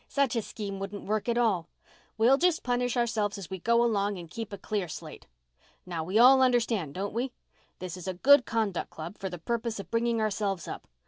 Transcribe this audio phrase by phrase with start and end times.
[0.07, 1.69] "Such a scheme wouldn't work at all.
[2.17, 5.27] We'll just punish ourselves as we go along and keep a clear slate.
[5.85, 7.33] Now, we all understand, don't we?
[7.77, 10.87] This is a Good Conduct Club, for the purpose of bringing ourselves up.